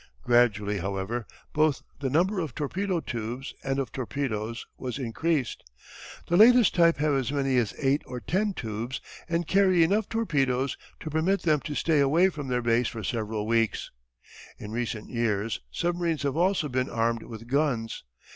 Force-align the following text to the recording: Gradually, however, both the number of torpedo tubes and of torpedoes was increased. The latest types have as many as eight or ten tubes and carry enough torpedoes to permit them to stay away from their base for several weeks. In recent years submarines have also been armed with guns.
Gradually, 0.23 0.79
however, 0.79 1.27
both 1.53 1.83
the 1.99 2.09
number 2.09 2.39
of 2.39 2.55
torpedo 2.55 3.01
tubes 3.01 3.53
and 3.63 3.77
of 3.77 3.91
torpedoes 3.91 4.65
was 4.75 4.97
increased. 4.97 5.63
The 6.27 6.37
latest 6.37 6.73
types 6.73 6.97
have 6.97 7.13
as 7.13 7.31
many 7.31 7.55
as 7.57 7.75
eight 7.77 8.01
or 8.07 8.19
ten 8.19 8.53
tubes 8.55 8.99
and 9.29 9.45
carry 9.47 9.83
enough 9.83 10.09
torpedoes 10.09 10.75
to 11.01 11.11
permit 11.11 11.43
them 11.43 11.59
to 11.59 11.75
stay 11.75 11.99
away 11.99 12.29
from 12.29 12.47
their 12.47 12.63
base 12.63 12.87
for 12.87 13.03
several 13.03 13.45
weeks. 13.45 13.91
In 14.57 14.71
recent 14.71 15.11
years 15.11 15.59
submarines 15.69 16.23
have 16.23 16.35
also 16.35 16.67
been 16.67 16.89
armed 16.89 17.21
with 17.21 17.45
guns. 17.47 18.03